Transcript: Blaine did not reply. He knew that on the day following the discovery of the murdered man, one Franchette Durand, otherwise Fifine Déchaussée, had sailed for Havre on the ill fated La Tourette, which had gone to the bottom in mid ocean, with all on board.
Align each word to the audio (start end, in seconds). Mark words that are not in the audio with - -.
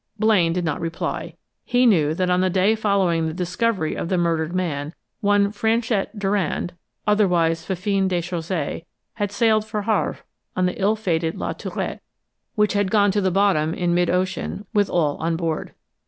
Blaine 0.17 0.51
did 0.51 0.65
not 0.65 0.81
reply. 0.81 1.35
He 1.63 1.85
knew 1.85 2.15
that 2.15 2.31
on 2.31 2.41
the 2.41 2.49
day 2.49 2.73
following 2.73 3.27
the 3.27 3.35
discovery 3.35 3.93
of 3.93 4.09
the 4.09 4.17
murdered 4.17 4.51
man, 4.55 4.95
one 5.19 5.51
Franchette 5.51 6.17
Durand, 6.17 6.73
otherwise 7.05 7.63
Fifine 7.63 8.09
Déchaussée, 8.09 8.85
had 9.13 9.31
sailed 9.31 9.63
for 9.63 9.83
Havre 9.83 10.17
on 10.55 10.65
the 10.65 10.81
ill 10.81 10.95
fated 10.95 11.35
La 11.37 11.53
Tourette, 11.53 12.01
which 12.55 12.73
had 12.73 12.89
gone 12.89 13.11
to 13.11 13.21
the 13.21 13.29
bottom 13.29 13.75
in 13.75 13.93
mid 13.93 14.09
ocean, 14.09 14.65
with 14.73 14.89
all 14.89 15.17
on 15.17 15.35
board. 15.35 15.71